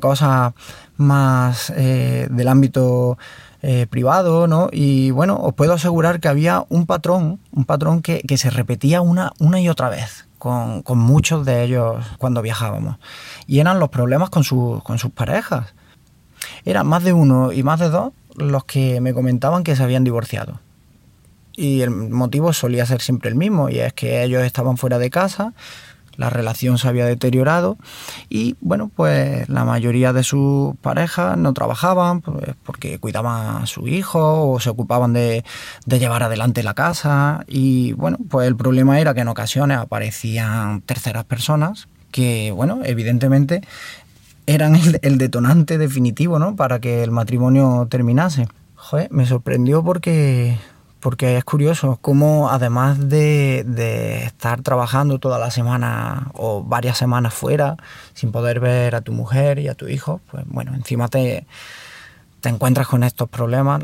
cosas 0.00 0.52
más 0.96 1.72
eh, 1.74 2.28
del 2.30 2.48
ámbito 2.48 3.16
eh, 3.62 3.86
privado, 3.88 4.46
¿no? 4.46 4.68
Y 4.70 5.10
bueno, 5.12 5.36
os 5.36 5.54
puedo 5.54 5.72
asegurar 5.72 6.20
que 6.20 6.28
había 6.28 6.64
un 6.68 6.84
patrón, 6.86 7.40
un 7.50 7.64
patrón 7.64 8.02
que, 8.02 8.22
se 8.36 8.50
repetía 8.50 9.00
una, 9.00 9.32
una 9.38 9.60
y 9.60 9.68
otra 9.68 9.88
vez. 9.88 10.26
Con, 10.38 10.84
muchos 10.94 11.44
de 11.44 11.64
ellos 11.64 11.96
cuando 12.18 12.42
viajábamos. 12.42 12.98
Y 13.48 13.58
eran 13.58 13.80
los 13.80 13.88
problemas 13.88 14.30
con, 14.30 14.44
con 14.44 14.98
sus 14.98 15.10
parejas. 15.10 15.74
Eran 16.64 16.86
más 16.86 17.02
de 17.02 17.12
uno 17.12 17.50
y 17.50 17.64
más 17.64 17.80
de 17.80 17.88
dos 17.88 18.12
los 18.38 18.64
que 18.64 19.00
me 19.00 19.14
comentaban 19.14 19.64
que 19.64 19.76
se 19.76 19.82
habían 19.82 20.04
divorciado. 20.04 20.60
Y 21.54 21.80
el 21.80 21.90
motivo 21.90 22.52
solía 22.52 22.86
ser 22.86 23.00
siempre 23.00 23.30
el 23.30 23.36
mismo, 23.36 23.68
y 23.68 23.80
es 23.80 23.92
que 23.92 24.22
ellos 24.22 24.44
estaban 24.44 24.76
fuera 24.76 24.98
de 24.98 25.10
casa, 25.10 25.54
la 26.18 26.30
relación 26.30 26.78
se 26.78 26.88
había 26.88 27.06
deteriorado 27.06 27.78
y 28.28 28.56
bueno, 28.60 28.90
pues 28.94 29.48
la 29.48 29.64
mayoría 29.64 30.12
de 30.12 30.24
sus 30.24 30.76
parejas 30.78 31.38
no 31.38 31.54
trabajaban 31.54 32.20
pues, 32.20 32.56
porque 32.64 32.98
cuidaban 32.98 33.62
a 33.62 33.66
su 33.66 33.86
hijo 33.86 34.50
o 34.50 34.60
se 34.60 34.68
ocupaban 34.68 35.12
de, 35.12 35.44
de, 35.86 35.98
llevar 36.00 36.24
adelante 36.24 36.64
la 36.64 36.74
casa 36.74 37.44
y 37.46 37.92
bueno, 37.92 38.18
pues 38.28 38.48
el 38.48 38.56
problema 38.56 39.00
era 39.00 39.14
que 39.14 39.20
en 39.20 39.28
ocasiones 39.28 39.78
aparecían 39.78 40.80
terceras 40.82 41.24
personas 41.24 41.86
que 42.10 42.50
bueno, 42.50 42.80
evidentemente 42.84 43.62
eran 44.48 44.74
el, 45.02 45.18
detonante 45.18 45.76
definitivo, 45.76 46.38
¿no? 46.38 46.56
Para 46.56 46.80
que 46.80 47.02
el 47.02 47.10
matrimonio 47.10 47.86
terminase. 47.90 48.48
Joder, 48.76 49.12
me 49.12 49.26
sorprendió 49.26 49.84
porque, 49.84 50.58
porque 51.00 51.36
es 51.36 51.44
curioso 51.44 51.98
cómo 52.00 52.48
además 52.48 53.10
de, 53.10 54.22
estar 54.24 54.62
trabajando 54.62 55.18
toda 55.18 55.38
la 55.38 55.50
semana 55.50 56.28
o 56.32 56.64
varias 56.64 56.96
semanas 56.96 57.34
fuera 57.34 57.76
sin 58.14 58.32
poder 58.32 58.58
ver 58.58 58.94
a 58.94 59.02
tu 59.02 59.12
mujer 59.12 59.58
y 59.58 59.68
a 59.68 59.74
tu 59.74 59.86
hijo, 59.86 60.22
pues 60.30 60.44
bueno, 60.46 60.74
encima 60.74 61.08
te, 61.08 61.46
te 62.40 62.48
encuentras 62.48 62.88
con 62.88 63.04
estos 63.04 63.28
problemas 63.28 63.82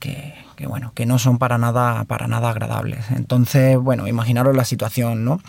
que, 0.00 0.34
que, 0.56 0.66
bueno, 0.66 0.90
que 0.96 1.06
no 1.06 1.20
son 1.20 1.38
para 1.38 1.58
nada, 1.58 2.02
para 2.04 2.26
nada 2.26 2.50
agradables. 2.50 3.08
Entonces, 3.12 3.78
bueno, 3.78 4.08
imaginaros 4.08 4.56
la 4.56 4.64
situación, 4.64 5.24
¿no? 5.24 5.40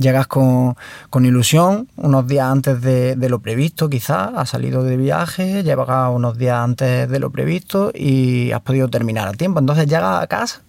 Llegas 0.00 0.26
con, 0.26 0.76
ilusión 1.14 1.88
unos 1.96 2.26
días 2.26 2.46
antes 2.46 2.80
de, 2.80 3.28
lo 3.28 3.38
previsto, 3.38 3.88
quizás, 3.88 4.30
has 4.34 4.48
salido 4.48 4.82
de 4.82 4.96
viaje, 4.96 5.62
llegas 5.62 6.10
unos 6.12 6.38
días 6.38 6.58
antes 6.58 7.08
de 7.08 7.18
lo 7.20 7.30
previsto 7.30 7.92
y 7.94 8.50
has 8.52 8.62
podido 8.62 8.88
terminar 8.88 9.28
a 9.28 9.32
tiempo. 9.32 9.60
Entonces 9.60 9.86
llegas 9.86 10.22
a 10.22 10.26
casa 10.26 10.62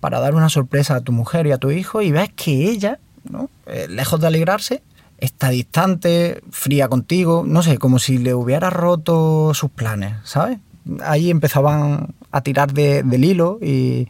para 0.00 0.18
dar 0.18 0.34
una 0.34 0.48
sorpresa 0.48 0.96
a 0.96 1.00
tu 1.02 1.12
mujer 1.12 1.46
y 1.46 1.52
a 1.52 1.58
tu 1.58 1.70
hijo 1.70 2.02
y 2.02 2.10
ves 2.10 2.30
que 2.34 2.70
ella, 2.70 2.98
¿no? 3.30 3.50
Eh, 3.66 3.86
lejos 3.88 4.20
de 4.20 4.26
alegrarse, 4.26 4.82
está 5.18 5.50
distante, 5.50 6.40
fría 6.50 6.88
contigo, 6.88 7.44
no 7.46 7.62
sé, 7.62 7.78
como 7.78 7.98
si 7.98 8.18
le 8.18 8.34
hubiera 8.34 8.70
roto 8.70 9.52
sus 9.54 9.70
planes, 9.70 10.14
¿sabes? 10.24 10.58
Ahí 11.02 11.30
empezaban 11.30 12.14
a 12.32 12.40
tirar 12.40 12.72
del 12.72 13.24
hilo 13.24 13.58
y, 13.60 14.08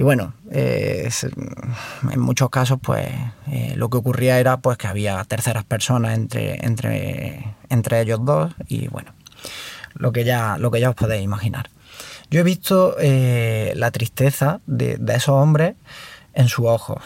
bueno, 0.00 0.32
eh, 0.50 1.10
en 2.10 2.20
muchos 2.20 2.48
casos 2.48 2.78
pues 2.82 3.08
eh, 3.48 3.74
lo 3.76 3.90
que 3.90 3.98
ocurría 3.98 4.40
era 4.40 4.56
pues 4.56 4.78
que 4.78 4.86
había 4.86 5.22
terceras 5.24 5.64
personas 5.64 6.14
entre, 6.14 6.64
entre, 6.64 7.54
entre 7.68 8.00
ellos 8.00 8.24
dos 8.24 8.54
y 8.68 8.88
bueno, 8.88 9.12
lo 9.94 10.10
que 10.12 10.24
ya, 10.24 10.56
lo 10.56 10.70
que 10.70 10.80
ya 10.80 10.88
os 10.88 10.96
podéis 10.96 11.22
imaginar. 11.22 11.68
Yo 12.30 12.40
he 12.40 12.42
visto 12.42 12.96
eh, 12.98 13.74
la 13.76 13.90
tristeza 13.90 14.62
de, 14.66 14.98
esos 15.08 15.34
hombres 15.34 15.74
en 16.32 16.48
sus 16.48 16.64
ojos. 16.64 17.02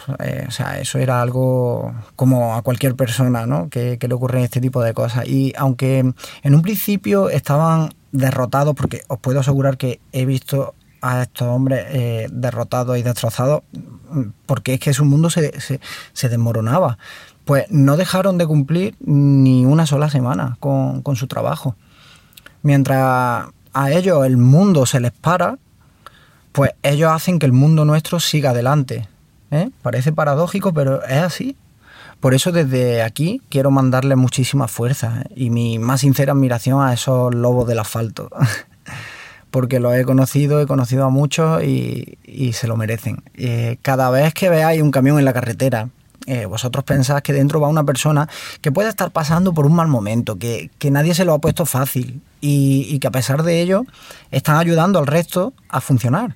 O 0.47 0.51
sea, 0.51 0.79
eso 0.79 0.99
era 0.99 1.21
algo 1.21 1.93
como 2.15 2.55
a 2.55 2.61
cualquier 2.61 2.95
persona 2.95 3.45
¿no? 3.45 3.67
que, 3.67 3.99
le 3.99 4.13
ocurren 4.13 4.43
este 4.43 4.61
tipo 4.61 4.81
de 4.81 4.93
cosas. 4.93 5.27
Y 5.27 5.51
aunque 5.57 5.99
en 6.43 6.55
un 6.55 6.61
principio 6.61 7.29
estaban 7.29 7.89
derrotados, 8.13 8.73
porque 8.73 9.01
os 9.09 9.19
puedo 9.19 9.41
asegurar 9.41 9.75
que 9.75 9.99
he 10.13 10.25
visto 10.25 10.75
a 11.01 11.23
estos 11.23 11.47
hombres 11.47 11.85
eh, 11.89 12.27
derrotados 12.31 12.97
y 12.97 13.03
destrozados, 13.03 13.63
porque 14.45 14.75
es 14.75 14.79
que 14.79 14.93
su 14.93 15.05
mundo 15.05 15.29
se, 15.29 15.59
se, 15.59 15.79
se, 16.13 16.29
desmoronaba. 16.29 16.97
Pues 17.45 17.65
no 17.69 17.97
dejaron 17.97 18.37
de 18.37 18.45
cumplir 18.45 18.95
ni 18.99 19.65
una 19.65 19.85
sola 19.85 20.09
semana 20.09 20.57
con, 20.59 21.01
con 21.01 21.15
su 21.15 21.27
trabajo. 21.27 21.75
Mientras 22.61 23.47
a 23.73 23.91
ellos 23.91 24.25
el 24.25 24.37
mundo 24.37 24.85
se 24.85 24.99
les 24.99 25.11
para, 25.11 25.57
pues 26.51 26.71
ellos 26.81 27.11
hacen 27.11 27.39
que 27.39 27.45
el 27.45 27.53
mundo 27.53 27.85
nuestro 27.85 28.19
siga 28.19 28.49
adelante. 28.49 29.07
¿eh? 29.51 29.69
Parece 29.81 30.11
paradójico, 30.11 30.73
pero 30.73 31.03
es 31.03 31.21
así. 31.21 31.55
Por 32.19 32.33
eso 32.33 32.51
desde 32.51 33.03
aquí 33.03 33.41
quiero 33.49 33.69
mandarle 33.69 34.15
muchísima 34.15 34.67
fuerza 34.67 35.23
y 35.35 35.51
mi 35.51 35.77
más 35.77 36.01
sincera 36.01 36.33
admiración 36.33 36.81
a 36.81 36.93
esos 36.93 37.33
lobos 37.33 37.67
del 37.67 37.79
asfalto. 37.79 38.29
Porque 39.57 39.79
los 39.79 39.95
he 39.95 40.05
conocido, 40.05 40.61
he 40.61 40.67
conocido 40.67 41.05
a 41.05 41.09
muchos 41.09 41.63
y, 41.63 42.17
se 42.53 42.67
lo 42.67 42.77
merecen. 42.77 43.23
Eh, 43.33 43.77
cada 43.81 44.11
vez 44.11 44.35
que 44.35 44.49
veáis 44.49 44.83
un 44.83 44.91
camión 44.91 45.17
en 45.17 45.25
la 45.25 45.33
carretera, 45.33 45.89
vosotros 46.47 46.83
pensáis 46.83 47.23
que 47.23 47.33
dentro 47.33 47.59
va 47.59 47.67
una 47.69 47.83
persona 47.85 48.27
que 48.61 48.71
puede 48.71 48.89
estar 48.89 49.11
pasando 49.11 49.53
por 49.53 49.65
un 49.65 49.73
mal 49.73 49.87
momento, 49.87 50.37
que, 50.37 50.69
que 50.77 50.91
nadie 50.91 51.15
se 51.15 51.23
lo 51.23 51.33
ha 51.33 51.39
puesto 51.39 51.65
fácil 51.65 52.21
y, 52.41 52.99
que 52.99 53.07
a 53.07 53.11
pesar 53.11 53.43
de 53.43 53.61
ello 53.61 53.85
están 54.31 54.57
ayudando 54.57 54.99
al 54.99 55.07
resto 55.07 55.53
a 55.69 55.81
funcionar 55.81 56.35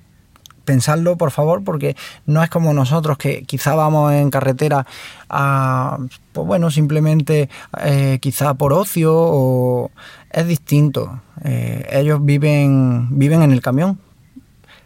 pensadlo 0.64 1.16
por 1.16 1.32
favor 1.32 1.64
porque 1.64 1.96
no 2.24 2.40
es 2.40 2.48
como 2.48 2.72
nosotros 2.72 3.18
que 3.18 3.42
quizá 3.42 3.74
vamos 3.74 4.12
en 4.12 4.30
carretera 4.30 4.86
a 5.28 5.98
pues 6.32 6.46
bueno 6.46 6.70
simplemente 6.70 7.48
eh, 7.80 8.18
quizá 8.20 8.54
por 8.54 8.72
ocio 8.72 9.12
o 9.12 9.90
es 10.30 10.46
distinto 10.46 11.20
eh, 11.44 11.86
ellos 11.92 12.24
viven 12.24 13.08
viven 13.18 13.42
en 13.42 13.52
el 13.52 13.60
camión 13.60 13.98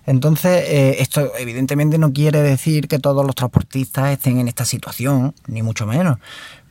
entonces 0.06 0.64
eh, 0.68 0.96
esto 1.00 1.32
evidentemente 1.38 1.98
no 1.98 2.12
quiere 2.12 2.40
decir 2.42 2.88
que 2.88 2.98
todos 2.98 3.24
los 3.24 3.34
transportistas 3.34 4.12
estén 4.12 4.38
en 4.38 4.48
esta 4.48 4.64
situación 4.64 5.34
ni 5.46 5.62
mucho 5.62 5.86
menos 5.86 6.18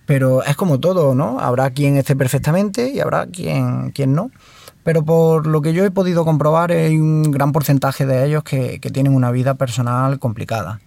pero 0.05 0.43
es 0.43 0.55
como 0.55 0.79
todo, 0.79 1.15
¿no? 1.15 1.39
Habrá 1.39 1.71
quien 1.71 1.97
esté 1.97 2.15
perfectamente 2.15 2.89
y 2.89 2.99
habrá 2.99 3.25
quien, 3.25 3.91
quien 3.91 4.13
no. 4.13 4.31
Pero 4.83 5.03
por 5.03 5.47
lo 5.47 5.61
que 5.61 5.73
yo 5.73 5.83
he 5.83 5.91
podido 5.91 6.25
comprobar, 6.25 6.71
hay 6.71 6.97
un 6.97 7.31
gran 7.31 7.51
porcentaje 7.51 8.05
de 8.05 8.25
ellos 8.25 8.43
que, 8.43 8.79
tienen 8.93 9.15
una 9.15 9.31
vida 9.31 9.55
personal 9.55 10.19
complicada. 10.19 10.79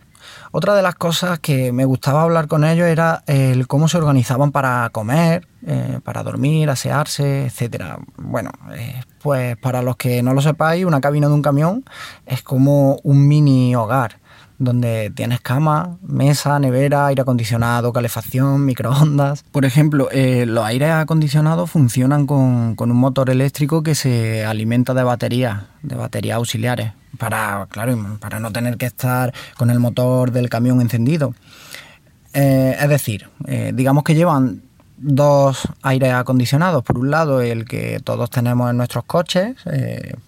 Otra 0.53 0.75
de 0.75 0.83
las 0.83 0.95
cosas 0.95 1.39
que 1.39 1.73
me 1.73 1.85
gustaba 1.85 2.23
hablar 2.23 2.49
con 2.49 2.65
ellos 2.65 2.87
era 2.87 3.23
el 3.27 3.67
cómo 3.67 3.89
se 3.89 3.99
organizaban 3.99 4.53
para 4.53 4.89
comer, 4.91 5.47
eh, 5.67 6.01
para 6.05 6.23
dormir, 6.23 6.71
asearse, 6.71 7.47
etcétera. 7.47 7.99
Bueno, 8.17 8.51
eh, 8.75 9.03
pues 9.23 9.57
para 9.57 9.83
los 9.83 9.97
que 9.97 10.23
no 10.23 10.35
lo 10.35 10.41
sepáis, 10.41 10.85
una 10.85 11.01
cabina 11.01 11.29
de 11.29 11.35
un 11.35 11.43
camión 11.43 11.85
es 12.27 12.43
como 12.43 12.99
un 13.03 13.27
mini 13.27 13.75
hogar 13.75 14.19
donde 14.59 15.13
tienes 15.15 15.41
cama, 15.41 15.99
mesa, 16.03 16.59
nevera, 16.59 17.07
aire 17.07 17.23
acondicionado, 17.23 17.93
calefacción, 17.93 18.65
microondas. 18.65 19.45
Por 19.53 19.65
ejemplo, 19.65 20.09
eh, 20.11 20.47
los 20.47 20.65
aires 20.65 20.91
acondicionados 20.91 21.71
funcionan 21.71 22.27
con, 22.27 22.75
un 22.79 22.97
motor 22.97 23.31
eléctrico 23.31 23.83
que 23.83 23.95
se 23.95 24.45
alimenta 24.45 24.95
de 24.95 25.05
baterías, 25.05 25.63
de 25.83 25.95
baterías 25.95 26.37
auxiliares, 26.37 26.93
para, 27.19 27.67
claro, 27.71 28.19
para 28.21 28.41
no 28.41 28.51
tener 28.51 28.77
que 28.77 28.87
estar 28.87 29.33
con 29.57 29.71
el 29.71 29.79
motor 29.79 30.33
del 30.33 30.49
camión 30.49 30.81
encendido. 30.81 31.35
Eh, 32.35 32.77
es 32.81 32.89
decir, 32.89 33.29
eh, 33.47 33.73
digamos 33.75 34.03
que 34.03 34.15
llevan 34.17 34.63
dos 34.97 35.69
aires 35.83 36.13
acondicionados. 36.13 36.83
Por 36.83 36.99
un 36.99 37.13
lado, 37.13 37.41
el 37.41 37.65
que 37.65 38.01
todos 38.03 38.29
tenemos 38.31 38.69
en 38.69 38.77
nuestros 38.77 39.05
coches, 39.05 39.55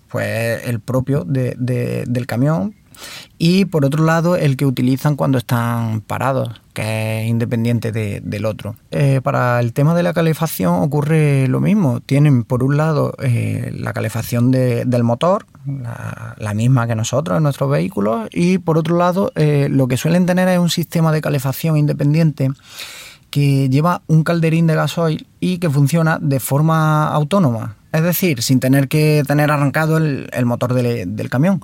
pues 0.09 0.65
el 0.65 0.79
propio 0.79 1.25
del 1.25 2.27
camión, 2.29 2.77
y 3.38 3.64
por 3.64 3.85
otro 3.85 4.04
lado 4.04 4.37
el 4.37 4.57
que 4.57 4.66
utilizan 4.66 5.16
cuando 5.16 5.38
están 5.38 6.00
parados, 6.02 6.61
que 6.75 7.23
es 7.23 7.28
independiente 7.28 7.92
del 7.92 8.45
otro. 8.45 8.76
Eh, 8.90 9.21
para 9.23 9.61
el 9.61 9.73
tema 9.73 9.95
de 9.95 10.02
la 10.02 10.12
calefacción 10.12 10.83
ocurre 10.83 11.49
lo 11.49 11.61
mismo. 11.61 12.00
Tienen 12.00 12.45
por 12.45 12.62
un 12.62 12.76
lado 12.76 13.14
eh, 13.23 13.71
la 13.75 13.92
calefacción 13.92 14.50
del 14.50 15.02
motor, 15.02 15.47
la, 15.66 16.54
misma 16.54 16.87
que 16.87 16.95
nosotros 16.95 17.37
en 17.37 17.45
nuestros 17.45 17.71
vehículos, 17.71 18.28
y 18.33 18.59
por 18.59 18.76
otro 18.76 18.97
lado 18.97 19.33
eh, 19.35 19.69
lo 19.71 19.88
que 19.88 19.97
suelen 19.97 20.26
tener 20.26 20.49
es 20.49 20.59
un 20.59 20.71
sistema 20.71 21.12
de 21.12 21.21
calefacción 21.21 21.76
independiente 21.76 22.50
que 23.30 23.69
lleva 23.69 24.02
un 24.09 24.25
calderín 24.25 24.66
de 24.66 24.75
gasoil 24.75 25.26
y 25.38 25.59
que 25.59 25.71
funciona 25.71 26.19
de 26.21 26.40
forma 26.40 27.09
autónoma. 27.09 27.76
Es 27.92 28.02
decir, 28.02 28.42
sin 28.42 28.61
tener 28.61 28.88
que 28.88 29.23
tener 29.26 29.50
arrancado 29.50 29.97
el, 29.97 30.28
motor 30.45 30.75
del 30.75 31.30
camión. 31.30 31.62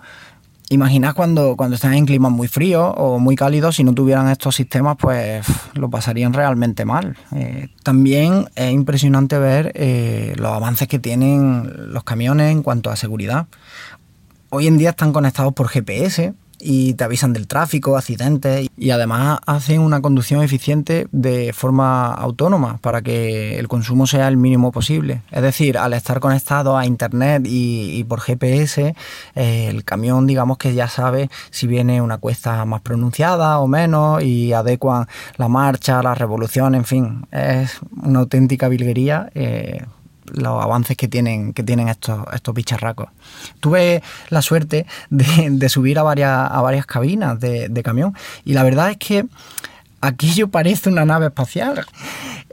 Imaginad 0.69 1.15
cuando, 1.15 1.57
cuando 1.57 1.77
están 1.77 1.95
en 1.95 2.07
climas 2.07 2.33
muy 2.33 2.49
fríos 2.49 2.93
o 2.97 3.21
muy 3.21 3.37
cálidos, 3.37 3.77
si 3.77 3.85
no 3.85 3.95
tuvieran 3.95 4.29
estos 4.29 4.57
sistemas, 4.57 4.97
pues 4.99 5.47
lo 5.75 5.89
pasarían 5.91 6.33
realmente 6.33 6.85
mal. 6.85 7.17
Eh, 7.37 7.69
también 7.85 8.49
es 8.57 8.73
impresionante 8.73 9.39
ver 9.39 9.71
eh, 9.77 10.35
los 10.37 10.53
avances 10.53 10.89
que 10.89 10.99
tienen 10.99 11.93
los 11.93 12.03
camiones 12.03 12.51
en 12.51 12.65
cuanto 12.65 12.91
a 12.91 12.97
seguridad. 12.97 13.47
Hoy 14.51 14.67
en 14.67 14.77
día 14.77 14.91
están 14.91 15.13
conectados 15.13 15.53
por 15.53 15.69
GPS, 15.69 16.35
y 16.59 16.95
te 16.95 17.05
avisan 17.05 17.33
del 17.33 17.47
tráfico, 17.47 17.97
accidentes 17.97 18.69
y 18.77 18.91
además 18.91 19.39
hacen 19.47 19.81
una 19.81 20.01
conducción 20.01 20.43
eficiente 20.43 21.07
de 21.13 21.53
forma 21.53 22.13
autónoma 22.13 22.79
para 22.79 23.03
que 23.03 23.59
el 23.59 23.69
consumo 23.69 24.07
sea 24.07 24.29
el 24.29 24.37
mínimo 24.37 24.73
posible. 24.73 25.23
Es 25.31 25.43
decir, 25.43 25.79
al 25.79 25.93
estar 25.93 26.21
conectado 26.21 26.77
a 26.77 26.87
internet 26.87 27.43
y, 27.47 28.05
por 28.05 28.21
GPS, 28.21 28.95
eh, 29.35 29.69
el 29.69 29.85
camión 29.85 30.27
digamos 30.27 30.59
que 30.59 30.75
ya 30.75 30.89
sabe 30.89 31.31
si 31.51 31.67
viene 31.67 32.01
una 32.01 32.19
cuesta 32.19 32.65
más 32.65 32.81
pronunciada 32.81 33.59
o 33.59 33.67
menos 33.67 34.23
y 34.23 34.53
adecuan 34.53 35.07
la 35.37 35.49
marcha, 35.49 36.03
la 36.03 36.15
revolución, 36.15 36.75
en 36.75 36.85
fin, 36.85 37.27
es 37.31 37.79
una 38.03 38.21
auténtica 38.21 38.69
vilguería. 38.69 39.31
Eh, 39.35 39.85
los 40.33 40.63
avances 40.63 40.97
que 40.97 41.09
tienen, 41.09 41.53
que 41.53 41.63
tienen 41.63 41.89
estos, 41.89 42.25
estos 42.33 42.55
bicharracos. 42.55 43.09
Tuve 43.61 44.03
la 44.29 44.43
suerte 44.43 44.87
de, 45.11 45.69
subir 45.69 45.99
a 45.99 46.03
varias, 46.03 46.51
a 46.51 46.61
varias 46.61 46.87
cabinas 46.87 47.39
de, 47.41 47.83
camión 47.85 48.15
y 48.45 48.55
la 48.55 48.63
verdad 48.63 48.91
es 48.91 48.97
que 48.97 49.27
aquello 50.01 50.49
parece 50.49 50.89
una 50.89 51.05
nave 51.05 51.27
espacial. 51.27 51.85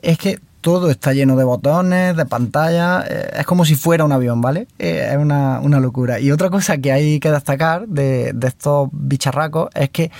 Es 0.02 0.18
que 0.18 0.40
todo 0.62 0.90
está 0.90 1.14
lleno 1.14 1.36
de 1.36 1.44
botones, 1.44 2.16
de 2.16 2.26
pantallas, 2.26 3.06
eh, 3.10 3.32
es 3.40 3.46
como 3.46 3.66
si 3.66 3.76
fuera 3.76 4.06
un 4.06 4.12
avión, 4.12 4.42
¿vale? 4.42 4.68
Eh, 4.80 5.10
es 5.12 5.18
una, 5.18 5.60
locura. 5.80 6.20
Y 6.20 6.32
otra 6.32 6.50
cosa 6.50 6.78
que 6.78 6.92
hay 6.92 7.20
que 7.20 7.32
destacar 7.32 7.88
de, 7.88 8.32
de 8.34 8.48
estos 8.48 8.90
bicharracos 8.92 9.70
es 9.74 9.90
que 9.90 10.12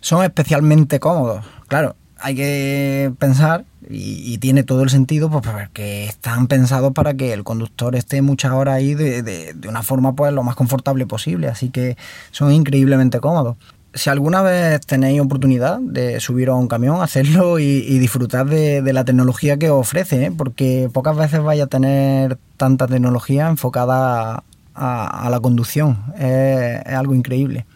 son 0.00 0.24
especialmente 0.24 1.00
cómodos. 1.00 1.44
Claro, 1.68 1.96
hay 2.18 2.34
que 2.34 3.12
pensar 3.18 3.64
y, 3.88 4.38
tiene 4.38 4.62
todo 4.62 4.82
el 4.82 4.90
sentido 4.90 5.30
pues 5.30 5.46
porque 5.46 6.04
están 6.04 6.46
pensados 6.46 6.92
para 6.92 7.14
que 7.14 7.32
el 7.32 7.44
conductor 7.44 7.94
esté 7.96 8.22
muchas 8.22 8.52
horas 8.52 8.74
ahí 8.74 8.94
de, 8.94 9.22
de, 9.22 9.68
una 9.68 9.82
forma 9.82 10.14
pues 10.14 10.32
lo 10.32 10.42
más 10.42 10.56
confortable 10.56 11.06
posible 11.06 11.48
así 11.48 11.70
que 11.70 11.96
son 12.30 12.52
increíblemente 12.52 13.20
cómodos 13.20 13.56
si 13.94 14.08
alguna 14.08 14.42
vez 14.42 14.80
tenéis 14.86 15.20
oportunidad 15.20 15.78
de 15.80 16.20
subiros 16.20 16.54
a 16.54 16.58
un 16.58 16.68
camión, 16.68 17.02
hacerlo 17.02 17.58
y, 17.58 17.98
disfrutar 17.98 18.46
de, 18.46 18.92
la 18.92 19.04
tecnología 19.04 19.58
que 19.58 19.70
ofrece, 19.70 20.26
¿eh? 20.26 20.32
porque 20.36 20.88
pocas 20.92 21.16
veces 21.16 21.42
vaya 21.42 21.64
a 21.64 21.66
tener 21.66 22.38
tanta 22.56 22.86
tecnología 22.86 23.48
enfocada 23.48 24.44
a, 24.74 25.28
la 25.30 25.40
conducción. 25.40 26.04
es 26.16 26.94
algo 26.94 27.14
increíble. 27.14 27.66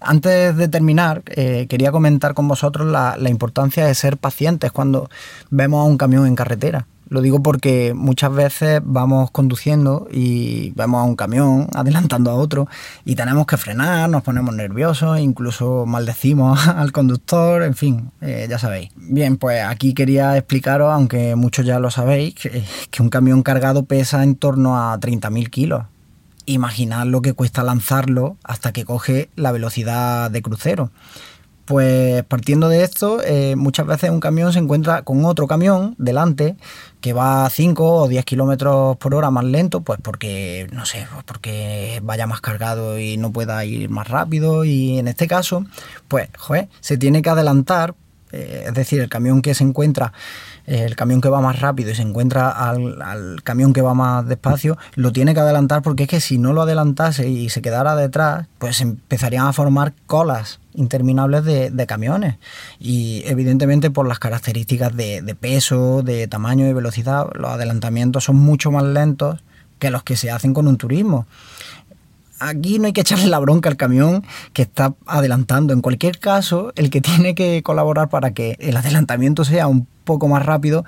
Antes 0.00 0.56
de 0.56 0.68
terminar, 0.68 1.22
eh, 1.26 1.66
quería 1.68 1.92
comentar 1.92 2.32
con 2.32 2.48
vosotros 2.48 2.90
la, 2.90 3.16
importancia 3.28 3.86
de 3.86 3.94
ser 3.94 4.16
pacientes 4.16 4.72
cuando 4.72 5.10
vemos 5.50 5.84
a 5.84 5.88
un 5.88 5.98
camión 5.98 6.26
en 6.26 6.34
carretera. 6.34 6.86
Lo 7.08 7.20
digo 7.20 7.42
porque 7.42 7.92
muchas 7.94 8.32
veces 8.32 8.80
vamos 8.84 9.30
conduciendo 9.30 10.08
y 10.10 10.70
vemos 10.70 11.00
a 11.00 11.04
un 11.04 11.16
camión 11.16 11.66
adelantando 11.74 12.30
a 12.30 12.34
otro 12.34 12.66
y 13.04 13.14
tenemos 13.14 13.46
que 13.46 13.56
frenar, 13.58 14.08
nos 14.08 14.22
ponemos 14.22 14.54
nerviosos, 14.54 15.18
incluso 15.18 15.84
maldecimos 15.86 16.66
al 16.68 16.92
conductor, 16.92 17.62
en 17.62 17.74
fin, 17.74 18.10
eh, 18.22 18.46
ya 18.48 18.58
sabéis. 18.58 18.90
Bien, 18.96 19.36
pues 19.36 19.62
aquí 19.64 19.92
quería 19.92 20.36
explicaros, 20.36 20.92
aunque 20.92 21.36
muchos 21.36 21.66
ya 21.66 21.78
lo 21.78 21.90
sabéis, 21.90 22.36
que, 22.36 22.64
que 22.90 23.02
un 23.02 23.10
camión 23.10 23.42
cargado 23.42 23.84
pesa 23.84 24.22
en 24.22 24.34
torno 24.34 24.78
a 24.78 24.98
30.000 24.98 25.50
kilos. 25.50 25.82
Imaginad 26.52 27.06
lo 27.06 27.22
que 27.22 27.32
cuesta 27.32 27.62
lanzarlo 27.62 28.36
hasta 28.44 28.72
que 28.72 28.84
coge 28.84 29.30
la 29.36 29.52
velocidad 29.52 30.30
de 30.30 30.42
crucero. 30.42 30.90
Pues 31.70 32.24
partiendo 32.24 32.68
de 32.68 32.82
esto, 32.82 33.22
eh, 33.22 33.54
muchas 33.54 33.86
veces 33.86 34.10
un 34.10 34.18
camión 34.18 34.52
se 34.52 34.58
encuentra 34.58 35.02
con 35.02 35.24
otro 35.24 35.46
camión 35.46 35.94
delante 35.98 36.56
que 37.00 37.12
va 37.12 37.46
a 37.46 37.50
5 37.50 37.94
o 37.94 38.08
10 38.08 38.24
kilómetros 38.24 38.96
por 38.96 39.14
hora 39.14 39.30
más 39.30 39.44
lento, 39.44 39.80
pues 39.80 40.00
porque, 40.02 40.66
no 40.72 40.84
sé, 40.84 41.06
pues 41.12 41.22
porque 41.22 42.00
vaya 42.02 42.26
más 42.26 42.40
cargado 42.40 42.98
y 42.98 43.16
no 43.18 43.30
pueda 43.30 43.64
ir 43.64 43.88
más 43.88 44.08
rápido. 44.08 44.64
Y 44.64 44.98
en 44.98 45.06
este 45.06 45.28
caso, 45.28 45.64
pues, 46.08 46.28
joder, 46.36 46.68
se 46.80 46.98
tiene 46.98 47.22
que 47.22 47.30
adelantar, 47.30 47.94
eh, 48.32 48.64
es 48.66 48.74
decir, 48.74 49.00
el 49.00 49.08
camión 49.08 49.42
que 49.42 49.54
se 49.54 49.64
encuentra 49.64 50.12
el 50.66 50.94
camión 50.94 51.20
que 51.20 51.28
va 51.28 51.40
más 51.40 51.58
rápido 51.58 51.90
y 51.90 51.94
se 51.94 52.02
encuentra 52.02 52.50
al, 52.50 53.42
camión 53.42 53.72
que 53.72 53.82
va 53.82 53.94
más 53.94 54.26
despacio, 54.26 54.78
lo 54.94 55.12
tiene 55.12 55.34
que 55.34 55.40
adelantar 55.40 55.82
porque 55.82 56.04
es 56.04 56.08
que 56.08 56.20
si 56.20 56.38
no 56.38 56.52
lo 56.52 56.62
adelantase 56.62 57.28
y 57.28 57.48
se 57.48 57.60
quedara 57.60 57.96
detrás, 57.96 58.46
pues 58.58 58.80
empezarían 58.80 59.46
a 59.46 59.52
formar 59.52 59.94
colas 60.06 60.60
interminables 60.74 61.44
de, 61.44 61.86
camiones. 61.86 62.36
Y 62.78 63.22
evidentemente 63.26 63.90
por 63.90 64.06
las 64.06 64.20
características 64.20 64.94
de, 64.96 65.22
de 65.22 65.34
peso, 65.34 66.02
de 66.02 66.28
tamaño 66.28 66.68
y 66.68 66.72
velocidad, 66.72 67.26
los 67.34 67.50
adelantamientos 67.50 68.24
son 68.24 68.36
mucho 68.36 68.70
más 68.70 68.84
lentos 68.84 69.42
que 69.80 69.90
los 69.90 70.04
que 70.04 70.16
se 70.16 70.30
hacen 70.30 70.54
con 70.54 70.68
un 70.68 70.76
turismo 70.76 71.26
aquí 72.40 72.78
no 72.78 72.86
hay 72.86 72.92
que 72.92 73.02
echarle 73.02 73.26
la 73.26 73.38
bronca 73.38 73.68
al 73.68 73.76
camión 73.76 74.24
que 74.52 74.62
está 74.62 74.94
adelantando. 75.06 75.72
En 75.72 75.80
cualquier 75.80 76.18
caso, 76.18 76.72
el 76.74 76.90
que 76.90 77.00
tiene 77.00 77.34
que 77.34 77.62
colaborar 77.62 78.08
para 78.08 78.32
que 78.32 78.56
el 78.58 78.76
adelantamiento 78.76 79.44
sea 79.44 79.68
un 79.68 79.86
poco 80.04 80.26
más 80.26 80.44
rápido 80.44 80.84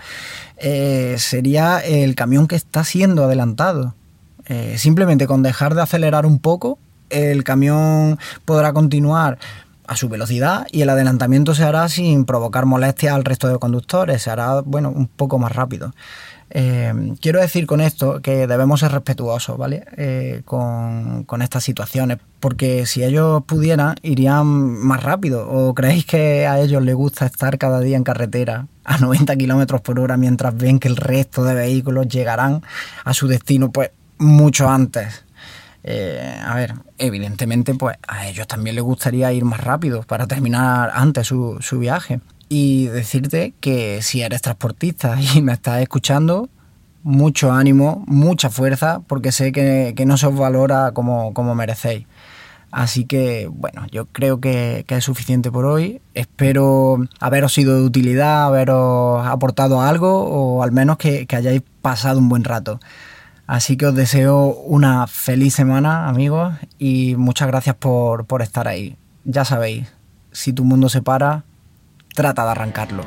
eh, 0.57 1.15
sería 1.19 1.79
el 1.79 2.15
camión 2.17 2.49
que 2.49 2.57
está 2.57 2.83
siendo 2.83 3.25
adelantado. 3.25 3.95
Eh, 4.47 4.75
simplemente 4.79 5.29
con 5.29 5.43
dejar 5.43 5.75
de 5.75 5.83
acelerar 5.83 6.27
un 6.27 6.41
poco, 6.41 6.79
el 7.11 7.45
camión 7.45 8.19
podrá 8.45 8.73
continuar 8.73 9.39
a 9.87 9.97
su 9.97 10.09
velocidad 10.09 10.67
y 10.73 10.83
el 10.83 10.91
adelantamiento 10.91 11.55
se 11.55 11.65
hará 11.65 11.89
sin 11.89 12.25
provocar 12.25 12.67
molestias 12.67 13.15
al 13.15 13.25
resto 13.25 13.49
de 13.49 13.59
conductores, 13.59 14.23
se 14.23 14.31
hará 14.31 14.61
bueno, 14.63 14.91
un 14.91 15.07
poco 15.07 15.39
más 15.39 15.53
rápido. 15.53 15.95
Eh, 16.55 17.15
quiero 17.23 17.41
decir 17.41 17.67
con 17.67 17.81
esto 17.81 18.21
que 18.21 18.47
debemos 18.47 18.81
ser 18.81 18.93
respetuosos, 18.93 19.57
¿vale? 19.57 19.87
Eh, 19.97 20.43
con, 20.45 21.25
estas 21.41 21.65
situaciones, 21.65 22.19
porque 22.41 22.85
si 22.85 23.03
ellos 23.03 23.43
pudieran, 23.45 23.97
irían 24.03 24.47
más 24.47 25.03
rápido. 25.03 25.49
¿O 25.51 25.75
creéis 25.75 26.05
que 26.05 26.47
a 26.47 26.61
ellos 26.61 26.83
les 26.83 26.95
gusta 26.95 27.25
estar 27.25 27.57
cada 27.57 27.81
día 27.81 27.97
en 27.97 28.05
carretera 28.05 28.67
a 28.85 28.99
90 28.99 29.35
kilómetros 29.37 29.81
por 29.81 29.99
hora 29.99 30.19
mientras 30.19 30.55
ven 30.55 30.79
que 30.79 30.89
el 30.89 30.97
resto 30.97 31.43
de 31.43 31.55
vehículos 31.55 32.07
llegarán 32.09 32.63
a 33.05 33.15
su 33.15 33.29
destino, 33.29 33.73
pues 33.73 33.91
mucho 34.19 34.69
antes? 34.69 35.25
Eh, 35.85 36.39
a 36.45 36.55
ver, 36.55 36.75
evidentemente, 36.99 37.75
pues 37.75 37.97
a 38.07 38.29
ellos 38.29 38.47
también 38.47 38.77
les 38.77 38.85
gustaría 38.85 39.33
ir 39.33 39.47
más 39.47 39.61
rápido 39.61 40.03
para 40.03 40.27
terminar 40.27 40.91
antes 40.93 41.27
su, 41.29 41.57
su 41.61 41.79
viaje 41.79 42.21
y 42.55 42.89
decirte 42.89 43.55
que 43.61 44.03
si 44.03 44.21
eres 44.21 44.43
transportista 44.43 45.17
y 45.35 45.41
me 45.41 45.55
estás 45.55 45.81
escuchando, 45.81 46.51
mucho 47.03 47.51
ánimo, 47.51 48.05
mucha 48.07 48.51
fuerza, 48.51 49.01
porque 49.07 49.33
sé 49.33 49.53
que, 49.53 49.95
no 50.07 50.19
se 50.19 50.27
os 50.27 50.37
valora 50.37 50.93
como, 50.93 51.55
merecéis. 51.55 52.07
Así 52.71 53.07
que, 53.07 53.49
bueno, 53.51 53.87
yo 53.91 54.05
creo 54.05 54.39
que, 54.41 54.85
es 54.87 55.05
suficiente 55.05 55.51
por 55.51 55.65
hoy. 55.65 56.03
Espero 56.13 56.99
haberos 57.21 57.55
sido 57.55 57.79
de 57.79 57.87
utilidad, 57.87 58.45
haberos 58.45 59.27
aportado 59.27 59.81
algo 59.81 60.25
o 60.25 60.63
al 60.63 60.73
menos 60.73 60.99
que, 60.99 61.27
hayáis 61.31 61.63
pasado 61.81 62.19
un 62.19 62.29
buen 62.29 62.45
rato. 62.45 62.81
Así 63.47 63.79
que 63.79 63.87
os 63.87 63.95
deseo 63.95 64.49
una 64.67 65.07
feliz 65.07 65.55
semana, 65.55 66.07
amigos, 66.07 66.53
y 66.79 67.17
muchas 67.17 67.49
gracias 67.49 67.77
por, 67.77 68.27
por 68.27 68.43
estar 68.43 68.69
ahí. 68.69 68.99
Ya 69.25 69.47
sabéis, 69.47 69.89
si 70.33 70.53
tu 70.53 70.65
mundo 70.65 70.91
se 70.91 71.01
para, 71.01 71.45
trata 72.15 72.45
de 72.45 72.51
arrancarlo. 72.51 73.05